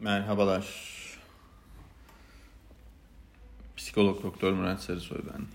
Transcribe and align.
Merhabalar. 0.00 0.66
Psikolog 3.76 4.22
Doktor 4.22 4.52
Murat 4.52 4.82
Sarısoy 4.82 5.18
ben. 5.18 5.46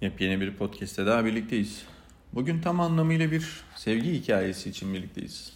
Yepyeni 0.00 0.40
bir 0.40 0.56
podcast'te 0.56 1.06
daha 1.06 1.24
birlikteyiz. 1.24 1.84
Bugün 2.32 2.60
tam 2.60 2.80
anlamıyla 2.80 3.30
bir 3.30 3.64
sevgi 3.76 4.12
hikayesi 4.12 4.70
için 4.70 4.94
birlikteyiz. 4.94 5.52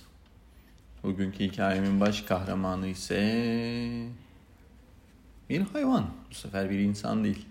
Bugünkü 1.02 1.44
hikayemin 1.44 2.00
baş 2.00 2.23
kahramanı 2.23 2.86
ise 2.86 4.08
bir 5.48 5.61
hayvan. 5.61 6.11
Bu 6.30 6.34
sefer 6.34 6.70
bir 6.70 6.79
insan 6.79 7.24
değil. 7.24 7.46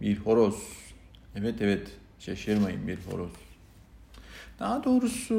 Bir 0.00 0.16
horoz. 0.16 0.62
Evet 1.34 1.54
evet 1.60 1.88
şaşırmayın 2.18 2.88
bir 2.88 2.98
horoz. 3.10 3.32
Daha 4.58 4.84
doğrusu 4.84 5.36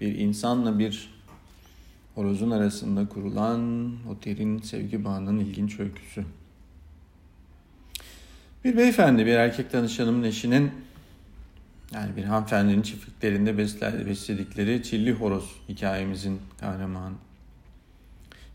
bir 0.00 0.18
insanla 0.18 0.78
bir 0.78 1.10
horozun 2.14 2.50
arasında 2.50 3.08
kurulan 3.08 3.90
o 4.08 4.24
derin 4.24 4.58
sevgi 4.58 5.04
bağının 5.04 5.38
ilginç 5.38 5.80
öyküsü. 5.80 6.24
Bir 8.64 8.76
beyefendi, 8.76 9.26
bir 9.26 9.34
erkek 9.34 9.72
danışanımın 9.72 10.22
eşinin 10.22 10.70
yani 11.94 12.16
bir 12.16 12.24
hanımefendinin 12.24 12.82
çiftliklerinde 12.82 13.58
besledikleri 14.06 14.82
çilli 14.82 15.12
horoz 15.12 15.56
hikayemizin 15.68 16.40
kahramanı. 16.60 17.14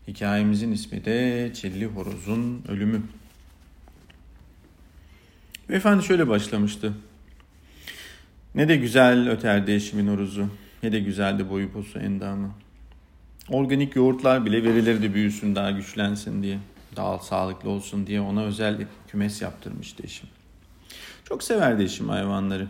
Hikayemizin 0.08 0.72
ismi 0.72 1.04
de 1.04 1.50
Çilli 1.54 1.86
Horoz'un 1.86 2.64
Ölümü. 2.68 3.02
Beyefendi 5.68 6.04
şöyle 6.04 6.28
başlamıştı. 6.28 6.92
Ne 8.54 8.68
de 8.68 8.76
güzel 8.76 9.30
öterdi 9.30 9.72
eşimin 9.72 10.08
horozu. 10.08 10.48
Ne 10.82 10.92
de 10.92 11.00
güzeldi 11.00 11.50
boyu 11.50 11.72
posu 11.72 11.98
endamı. 11.98 12.50
Organik 13.48 13.96
yoğurtlar 13.96 14.46
bile 14.46 14.62
verilirdi 14.62 15.14
büyüsün 15.14 15.54
daha 15.54 15.70
güçlensin 15.70 16.42
diye. 16.42 16.58
Daha 16.96 17.18
sağlıklı 17.18 17.70
olsun 17.70 18.06
diye 18.06 18.20
ona 18.20 18.42
özel 18.42 18.86
kümes 19.08 19.42
yaptırmıştı 19.42 20.02
eşim. 20.02 20.28
Çok 21.24 21.42
severdi 21.42 21.82
eşim 21.82 22.08
hayvanları. 22.08 22.68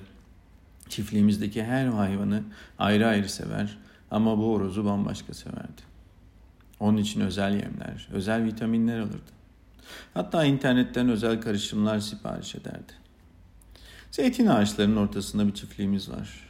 Çiftliğimizdeki 0.88 1.64
her 1.64 1.86
hayvanı 1.86 2.42
ayrı 2.78 3.06
ayrı 3.06 3.28
sever 3.28 3.78
ama 4.10 4.38
bu 4.38 4.54
horozu 4.54 4.84
bambaşka 4.84 5.34
severdi. 5.34 5.82
Onun 6.80 6.96
için 6.96 7.20
özel 7.20 7.52
yemler, 7.52 8.08
özel 8.12 8.44
vitaminler 8.44 8.98
alırdı. 8.98 9.32
Hatta 10.14 10.44
internetten 10.44 11.08
özel 11.08 11.40
karışımlar 11.40 12.00
sipariş 12.00 12.54
ederdi. 12.54 12.92
Zeytin 14.10 14.46
ağaçlarının 14.46 14.96
ortasında 14.96 15.46
bir 15.46 15.54
çiftliğimiz 15.54 16.10
var. 16.10 16.45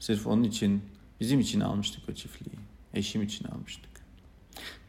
Sırf 0.00 0.26
onun 0.26 0.42
için, 0.42 0.82
bizim 1.20 1.40
için 1.40 1.60
almıştık 1.60 2.08
o 2.08 2.12
çiftliği. 2.12 2.58
Eşim 2.94 3.22
için 3.22 3.44
almıştık. 3.44 3.90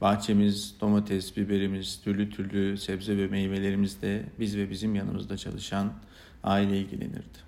Bahçemiz, 0.02 0.76
domates, 0.82 1.38
biberimiz, 1.38 2.02
türlü 2.04 2.30
türlü 2.30 2.78
sebze 2.78 3.18
ve 3.18 3.28
meyvelerimiz 3.28 4.02
de 4.02 4.26
biz 4.40 4.58
ve 4.58 4.70
bizim 4.70 4.96
yanımızda 4.96 5.38
çalışan 5.38 5.94
aile 6.44 6.80
ilgilenirdi. 6.82 7.48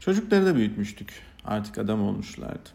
Çocukları 0.00 0.46
da 0.46 0.56
büyütmüştük. 0.56 1.22
Artık 1.44 1.78
adam 1.78 2.02
olmuşlardı. 2.02 2.68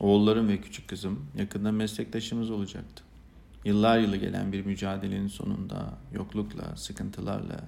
Oğullarım 0.00 0.48
ve 0.48 0.60
küçük 0.60 0.88
kızım 0.88 1.26
yakında 1.38 1.72
meslektaşımız 1.72 2.50
olacaktı. 2.50 3.02
Yıllar 3.64 3.98
yılı 3.98 4.16
gelen 4.16 4.52
bir 4.52 4.66
mücadelenin 4.66 5.28
sonunda 5.28 5.98
yoklukla, 6.14 6.76
sıkıntılarla, 6.76 7.60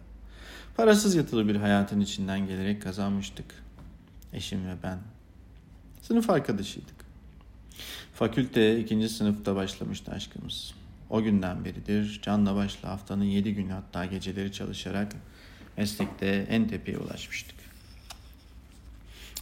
parasız 0.77 1.15
yatılı 1.15 1.49
bir 1.49 1.57
hayatın 1.57 2.01
içinden 2.01 2.47
gelerek 2.47 2.83
kazanmıştık. 2.83 3.47
Eşim 4.33 4.67
ve 4.67 4.75
ben. 4.83 4.99
Sınıf 6.03 6.31
arkadaşıydık. 6.31 6.95
Fakülte 8.15 8.81
ikinci 8.81 9.09
sınıfta 9.09 9.57
başlamıştı 9.57 10.13
aşkımız. 10.13 10.75
O 11.11 11.23
günden 11.23 11.65
beridir 11.65 12.21
canla 12.23 12.55
başla 12.55 12.89
haftanın 12.89 13.25
yedi 13.25 13.55
günü 13.55 13.73
hatta 13.73 14.05
geceleri 14.05 14.53
çalışarak 14.53 15.13
meslekte 15.77 16.47
en 16.51 16.69
tepeye 16.69 16.99
ulaşmıştık. 16.99 17.57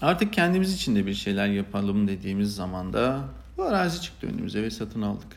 Artık 0.00 0.32
kendimiz 0.32 0.74
için 0.74 0.96
de 0.96 1.06
bir 1.06 1.14
şeyler 1.14 1.46
yapalım 1.46 2.08
dediğimiz 2.08 2.54
zamanda 2.54 3.24
bu 3.56 3.62
arazi 3.62 4.02
çıktı 4.02 4.26
önümüze 4.26 4.62
ve 4.62 4.70
satın 4.70 5.02
aldık. 5.02 5.36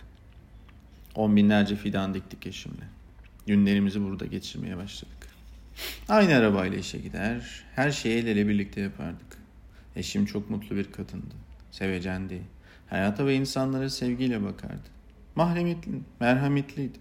On 1.16 1.36
binlerce 1.36 1.76
fidan 1.76 2.14
diktik 2.14 2.48
eşimle. 2.48 2.84
Günlerimizi 3.48 4.02
burada 4.02 4.26
geçirmeye 4.26 4.78
başladık. 4.78 5.28
Aynı 6.10 6.36
arabayla 6.36 6.78
işe 6.78 6.98
gider, 6.98 7.64
her 7.76 7.92
şeyi 7.92 8.18
el 8.18 8.28
ele 8.28 8.48
birlikte 8.48 8.82
yapardık. 8.82 9.43
Eşim 9.96 10.26
çok 10.26 10.50
mutlu 10.50 10.76
bir 10.76 10.92
kadındı. 10.92 11.36
Sevecendi. 11.72 12.42
Hayata 12.90 13.26
ve 13.26 13.36
insanlara 13.36 13.90
sevgiyle 13.90 14.44
bakardı. 14.44 14.90
Mahremetli, 15.36 15.92
merhametliydi. 16.20 16.98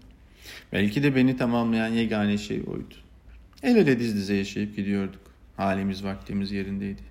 Belki 0.71 1.03
de 1.03 1.15
beni 1.15 1.37
tamamlayan 1.37 1.87
yegane 1.87 2.37
şey 2.37 2.57
oydu. 2.67 2.95
El 3.63 3.75
ele 3.75 3.99
diz 3.99 4.15
dize 4.15 4.35
yaşayıp 4.35 4.75
gidiyorduk. 4.75 5.21
Halimiz 5.57 6.03
vaktimiz 6.03 6.51
yerindeydi. 6.51 7.01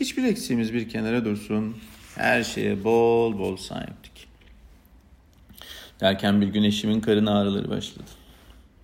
Hiçbir 0.00 0.24
eksiğimiz 0.24 0.74
bir 0.74 0.88
kenara 0.88 1.24
dursun. 1.24 1.76
Her 2.16 2.42
şeye 2.42 2.84
bol 2.84 3.38
bol 3.38 3.56
sahiptik. 3.56 4.28
Derken 6.00 6.40
bir 6.40 6.48
gün 6.48 6.62
eşimin 6.62 7.00
karın 7.00 7.26
ağrıları 7.26 7.70
başladı. 7.70 8.10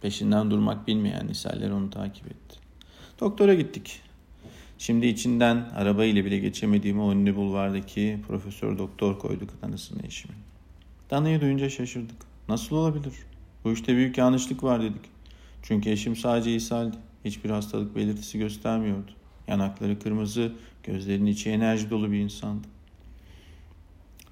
Peşinden 0.03 0.51
durmak 0.51 0.87
bilmeyen 0.87 1.29
Nisaller 1.29 1.71
onu 1.71 1.91
takip 1.91 2.27
etti. 2.27 2.57
Doktora 3.21 3.55
gittik. 3.55 4.01
Şimdi 4.79 5.07
içinden 5.07 5.57
araba 5.57 6.05
ile 6.05 6.25
bile 6.25 6.39
geçemediğim 6.39 7.01
o 7.01 7.13
ünlü 7.13 7.37
bulvardaki 7.37 8.19
profesör 8.29 8.79
doktor 8.79 9.19
koyduk 9.19 9.61
tanısını 9.61 10.07
eşimin. 10.07 10.37
Danayı 11.11 11.41
duyunca 11.41 11.71
şaşırdık. 11.71 12.17
Nasıl 12.49 12.77
olabilir? 12.77 13.13
Bu 13.65 13.73
işte 13.73 13.97
büyük 13.97 14.19
yanlışlık 14.19 14.63
var 14.63 14.83
dedik. 14.83 15.03
Çünkü 15.63 15.91
eşim 15.91 16.17
sadece 16.17 16.55
ishaldi. 16.55 16.97
Hiçbir 17.25 17.51
hastalık 17.51 17.97
belirtisi 17.97 18.39
göstermiyordu. 18.39 19.11
Yanakları 19.49 19.99
kırmızı, 19.99 20.53
gözlerinin 20.83 21.31
içi 21.31 21.51
enerji 21.51 21.91
dolu 21.91 22.13
bir 22.13 22.19
insandı. 22.19 22.69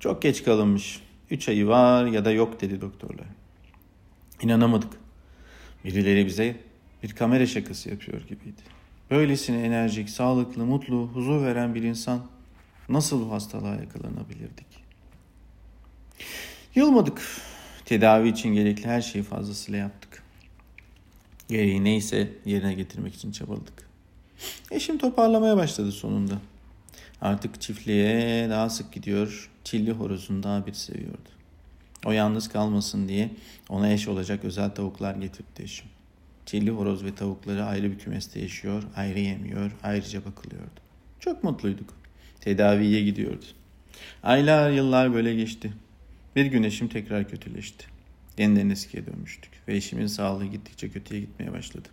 Çok 0.00 0.22
geç 0.22 0.44
kalınmış. 0.44 1.00
Üç 1.30 1.48
ayı 1.48 1.66
var 1.66 2.06
ya 2.06 2.24
da 2.24 2.30
yok 2.30 2.60
dedi 2.60 2.80
doktorlar. 2.80 3.26
İnanamadık. 4.42 4.92
Birileri 5.84 6.26
bize 6.26 6.56
bir 7.02 7.12
kamera 7.12 7.46
şakası 7.46 7.90
yapıyor 7.90 8.22
gibiydi. 8.22 8.62
Böylesine 9.10 9.66
enerjik, 9.66 10.10
sağlıklı, 10.10 10.66
mutlu, 10.66 11.10
huzur 11.14 11.42
veren 11.42 11.74
bir 11.74 11.82
insan 11.82 12.20
nasıl 12.88 13.26
bu 13.26 13.32
hastalığa 13.32 13.74
yakalanabilirdik? 13.74 14.66
Yılmadık. 16.74 17.22
Tedavi 17.84 18.28
için 18.28 18.54
gerekli 18.54 18.86
her 18.86 19.00
şeyi 19.00 19.24
fazlasıyla 19.24 19.78
yaptık. 19.78 20.22
Gereği 21.48 21.84
neyse 21.84 22.32
yerine 22.44 22.74
getirmek 22.74 23.14
için 23.14 23.32
çabaladık. 23.32 23.88
Eşim 24.70 24.98
toparlamaya 24.98 25.56
başladı 25.56 25.92
sonunda. 25.92 26.34
Artık 27.20 27.60
çiftliğe 27.60 28.50
daha 28.50 28.70
sık 28.70 28.92
gidiyor, 28.92 29.50
çilli 29.64 29.92
horozunu 29.92 30.42
daha 30.42 30.66
bir 30.66 30.72
seviyordu. 30.72 31.28
O 32.04 32.12
yalnız 32.12 32.48
kalmasın 32.48 33.08
diye 33.08 33.30
ona 33.68 33.92
eş 33.92 34.08
olacak 34.08 34.44
özel 34.44 34.70
tavuklar 34.70 35.14
getirdi 35.14 35.62
eşim. 35.62 35.86
Çilli 36.46 36.70
horoz 36.70 37.04
ve 37.04 37.14
tavukları 37.14 37.64
ayrı 37.64 37.90
bir 37.90 37.98
kümeste 37.98 38.40
yaşıyor, 38.40 38.82
ayrı 38.96 39.18
yemiyor, 39.18 39.72
ayrıca 39.82 40.24
bakılıyordu. 40.24 40.80
Çok 41.20 41.44
mutluyduk. 41.44 41.94
Tedaviye 42.40 43.02
gidiyordu. 43.02 43.44
Aylar, 44.22 44.70
yıllar 44.70 45.14
böyle 45.14 45.34
geçti. 45.34 45.72
Bir 46.36 46.46
gün 46.46 46.62
eşim 46.62 46.88
tekrar 46.88 47.28
kötüleşti. 47.28 47.86
Yeniden 48.38 48.70
eskiye 48.70 49.06
dönmüştük 49.06 49.52
ve 49.68 49.76
eşimin 49.76 50.06
sağlığı 50.06 50.46
gittikçe 50.46 50.88
kötüye 50.88 51.20
gitmeye 51.20 51.52
başladı. 51.52 51.88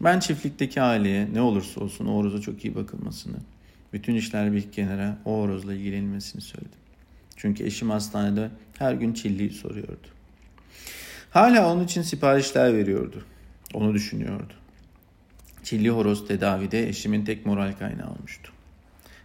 Ben 0.00 0.20
çiftlikteki 0.20 0.82
aileye 0.82 1.28
ne 1.32 1.40
olursa 1.40 1.80
olsun 1.80 2.06
o 2.06 2.14
horoza 2.14 2.40
çok 2.40 2.64
iyi 2.64 2.74
bakılmasını, 2.74 3.36
bütün 3.92 4.14
işler 4.14 4.52
bir 4.52 4.72
kenara 4.72 5.18
o 5.24 5.42
horozla 5.42 5.74
ilgilenilmesini 5.74 6.42
söyledim. 6.42 6.78
Çünkü 7.36 7.64
eşim 7.64 7.90
hastanede 7.90 8.50
her 8.78 8.94
gün 8.94 9.12
çilliyi 9.12 9.50
soruyordu. 9.50 10.06
Hala 11.36 11.72
onun 11.72 11.84
için 11.84 12.02
siparişler 12.02 12.74
veriyordu. 12.74 13.24
Onu 13.74 13.94
düşünüyordu. 13.94 14.52
Çilli 15.62 15.90
horoz 15.90 16.28
tedavide 16.28 16.88
eşimin 16.88 17.24
tek 17.24 17.46
moral 17.46 17.72
kaynağı 17.72 18.10
olmuştu. 18.10 18.52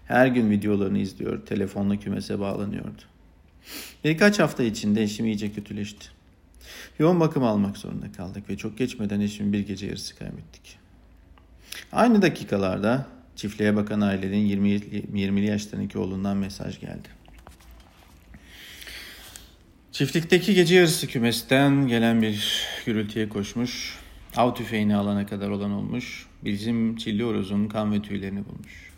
Her 0.05 0.27
gün 0.27 0.49
videolarını 0.49 0.97
izliyor, 0.97 1.45
telefonla 1.45 1.99
kümese 1.99 2.39
bağlanıyordu. 2.39 3.01
Birkaç 4.03 4.39
hafta 4.39 4.63
içinde 4.63 5.03
eşim 5.03 5.25
iyice 5.25 5.51
kötüleşti. 5.51 6.07
Yoğun 6.99 7.19
bakım 7.19 7.43
almak 7.43 7.77
zorunda 7.77 8.11
kaldık 8.11 8.49
ve 8.49 8.57
çok 8.57 8.77
geçmeden 8.77 9.19
eşimi 9.19 9.53
bir 9.53 9.67
gece 9.67 9.85
yarısı 9.87 10.17
kaybettik. 10.17 10.79
Aynı 11.91 12.21
dakikalarda 12.21 13.05
çiftliğe 13.35 13.75
bakan 13.75 14.01
ailenin 14.01 14.45
20, 14.45 14.69
20'li 14.69 15.45
yaşlarındaki 15.45 15.97
oğlundan 15.97 16.37
mesaj 16.37 16.79
geldi. 16.79 17.20
Çiftlikteki 19.91 20.53
gece 20.53 20.75
yarısı 20.75 21.07
kümesten 21.07 21.87
gelen 21.87 22.21
bir 22.21 22.65
gürültüye 22.85 23.29
koşmuş. 23.29 23.99
Av 24.35 24.55
tüfeğini 24.55 24.95
alana 24.95 25.25
kadar 25.25 25.49
olan 25.49 25.71
olmuş. 25.71 26.27
Bizim 26.43 26.95
çilli 26.95 27.25
orozun 27.25 27.67
kan 27.67 27.93
ve 27.93 28.01
tüylerini 28.01 28.45
bulmuş. 28.45 28.91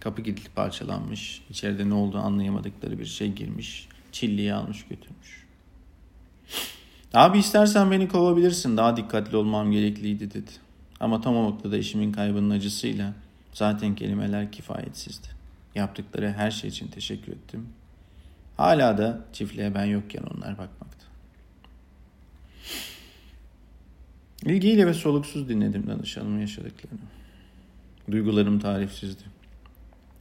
Kapı 0.00 0.22
kilitli 0.22 0.50
parçalanmış. 0.50 1.42
İçeride 1.50 1.88
ne 1.88 1.94
olduğunu 1.94 2.24
anlayamadıkları 2.26 2.98
bir 2.98 3.06
şey 3.06 3.32
girmiş. 3.32 3.88
Çilliyi 4.12 4.54
almış 4.54 4.84
götürmüş. 4.84 5.46
Abi 7.14 7.38
istersen 7.38 7.90
beni 7.90 8.08
kovabilirsin. 8.08 8.76
Daha 8.76 8.96
dikkatli 8.96 9.36
olmam 9.36 9.72
gerekliydi 9.72 10.30
dedi. 10.30 10.50
Ama 11.00 11.20
tam 11.20 11.36
o 11.36 11.44
noktada 11.44 11.76
eşimin 11.76 12.12
kaybının 12.12 12.50
acısıyla 12.50 13.14
zaten 13.52 13.94
kelimeler 13.94 14.52
kifayetsizdi. 14.52 15.28
Yaptıkları 15.74 16.32
her 16.32 16.50
şey 16.50 16.70
için 16.70 16.88
teşekkür 16.88 17.32
ettim. 17.32 17.66
Hala 18.60 18.98
da 18.98 19.20
çiftliğe 19.32 19.74
ben 19.74 19.84
yokken 19.84 20.22
onlar 20.22 20.58
bakmakta. 20.58 21.06
İlgiyle 24.44 24.86
ve 24.86 24.94
soluksuz 24.94 25.48
dinledim 25.48 25.86
danışanımın 25.86 26.40
yaşadıklarını. 26.40 27.00
Duygularım 28.10 28.58
tarifsizdi. 28.58 29.22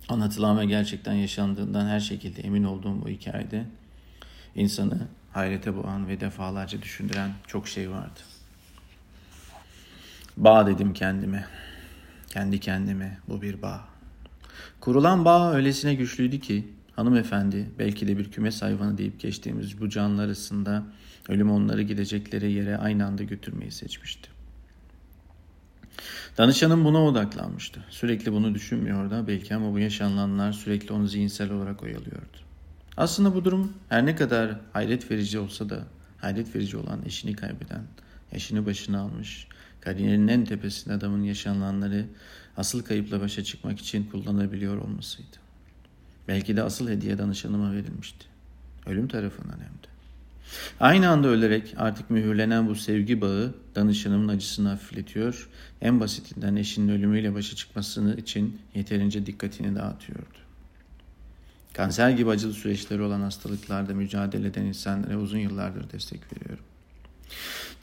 Anlatılan 0.10 0.60
ve 0.60 0.66
gerçekten 0.66 1.14
yaşandığından 1.14 1.88
her 1.88 2.00
şekilde 2.00 2.42
emin 2.42 2.64
olduğum 2.64 3.02
bu 3.02 3.10
hikayede 3.10 3.66
insanı 4.56 5.08
hayrete 5.34 5.76
boğan 5.76 6.08
ve 6.08 6.20
defalarca 6.20 6.82
düşündüren 6.82 7.32
çok 7.48 7.68
şey 7.68 7.92
vardı. 7.92 8.20
Bağ 10.38 10.68
dedim 10.68 10.94
kendime. 10.94 11.46
Kendi 12.30 12.60
kendime 12.60 13.18
bu 13.28 13.42
bir 13.42 13.62
bağ. 13.62 13.86
Kurulan 14.80 15.26
bağ 15.26 15.54
öylesine 15.54 15.94
güçlüydü 15.94 16.40
ki 16.40 16.79
hanımefendi 17.00 17.70
belki 17.80 18.08
de 18.08 18.18
bir 18.18 18.32
kümes 18.32 18.62
hayvanı 18.62 18.98
deyip 18.98 19.20
geçtiğimiz 19.20 19.82
bu 19.82 19.90
canlı 19.90 20.22
arasında 20.22 20.84
ölüm 21.30 21.52
onları 21.52 21.82
gidecekleri 21.82 22.52
yere 22.52 22.78
aynı 22.78 23.06
anda 23.06 23.24
götürmeyi 23.24 23.72
seçmişti. 23.72 24.30
Danışanım 26.38 26.86
buna 26.86 27.06
odaklanmıştı. 27.06 27.86
Sürekli 27.90 28.32
bunu 28.32 28.56
düşünmüyordu 28.56 29.28
belki 29.28 29.56
ama 29.56 29.74
bu 29.74 29.80
yaşananlar 29.80 30.52
sürekli 30.52 30.94
onu 30.94 31.08
zihinsel 31.08 31.52
olarak 31.52 31.84
oyalıyordu. 31.84 32.38
Aslında 32.98 33.36
bu 33.36 33.46
durum 33.46 33.74
her 33.90 34.06
ne 34.06 34.16
kadar 34.16 34.60
hayret 34.74 35.12
verici 35.12 35.40
olsa 35.40 35.70
da 35.70 35.84
hayret 36.18 36.56
verici 36.56 36.78
olan 36.78 37.06
eşini 37.06 37.36
kaybeden, 37.36 37.84
eşini 38.32 38.66
başına 38.66 39.02
almış, 39.02 39.48
kariyerinin 39.82 40.28
en 40.28 40.46
tepesinde 40.46 40.94
adamın 40.94 41.24
yaşananları 41.24 42.06
asıl 42.58 42.84
kayıpla 42.84 43.22
başa 43.22 43.44
çıkmak 43.44 43.80
için 43.80 44.04
kullanabiliyor 44.04 44.78
olmasıydı. 44.78 45.49
Belki 46.30 46.58
de 46.58 46.64
asıl 46.64 46.90
hediye 46.90 47.18
danışanıma 47.18 47.74
verilmişti. 47.74 48.26
Ölüm 48.86 49.08
tarafından 49.08 49.54
hem 49.54 49.60
de. 49.60 49.90
Aynı 50.80 51.10
anda 51.10 51.28
ölerek 51.28 51.74
artık 51.78 52.10
mühürlenen 52.10 52.68
bu 52.68 52.76
sevgi 52.76 53.22
bağı 53.22 53.54
danışanımın 53.76 54.28
acısını 54.28 54.70
hafifletiyor, 54.70 55.50
en 55.82 56.00
basitinden 56.00 56.56
eşinin 56.56 56.90
ölümüyle 56.90 57.34
başa 57.34 57.56
çıkmasını 57.56 58.16
için 58.16 58.62
yeterince 58.76 59.26
dikkatini 59.26 59.76
dağıtıyordu. 59.76 60.40
Kanser 61.74 62.10
gibi 62.10 62.30
acılı 62.30 62.54
süreçleri 62.54 63.02
olan 63.02 63.22
hastalıklarda 63.22 63.94
mücadele 63.94 64.48
eden 64.48 64.66
insanlara 64.66 65.18
uzun 65.18 65.38
yıllardır 65.38 65.92
destek 65.92 66.22
veriyorum. 66.34 66.66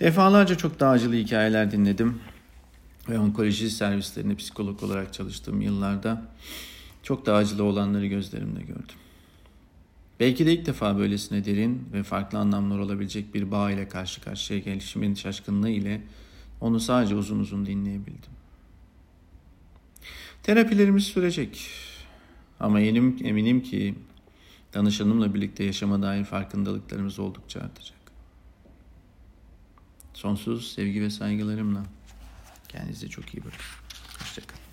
Defalarca 0.01 0.55
çok 0.55 0.81
daha 0.81 0.91
acılı 0.91 1.15
hikayeler 1.15 1.71
dinledim 1.71 2.21
ve 3.09 3.19
onkoloji 3.19 3.71
servislerinde 3.71 4.35
psikolog 4.35 4.83
olarak 4.83 5.13
çalıştığım 5.13 5.61
yıllarda 5.61 6.23
çok 7.07 7.27
daha 7.27 7.37
acılı 7.37 7.65
olanları 7.65 8.07
gözlerimle 8.07 8.61
gördüm. 8.61 8.97
Belki 10.21 10.47
de 10.47 10.53
ilk 10.53 10.67
defa 10.67 10.99
böylesine 10.99 11.45
derin 11.45 11.89
ve 11.93 12.03
farklı 12.03 12.39
anlamlar 12.39 12.79
olabilecek 12.79 13.35
bir 13.35 13.51
bağ 13.51 13.71
ile 13.71 13.89
karşı 13.89 14.21
karşıya 14.21 14.59
gelişimin 14.59 15.15
şaşkınlığı 15.15 15.71
ile 15.71 16.03
onu 16.61 16.81
sadece 16.81 17.15
uzun 17.15 17.39
uzun 17.39 17.67
dinleyebildim. 17.67 18.31
Terapilerimiz 20.43 21.05
sürecek. 21.05 21.71
Ama 22.61 22.81
eminim, 22.81 23.19
eminim 23.25 23.63
ki 23.63 23.95
danışanımla 24.75 25.35
birlikte 25.35 25.65
yaşama 25.65 26.03
dair 26.03 26.25
farkındalıklarımız 26.25 27.19
oldukça 27.19 27.61
artacak. 27.61 27.99
Sonsuz 30.15 30.73
sevgi 30.73 31.03
ve 31.03 31.11
saygılarımla 31.11 31.83
kendinize 32.69 33.09
çok 33.09 33.35
iyi 33.35 33.45
bakın. 33.45 33.61
Hoşçakalın. 34.19 34.66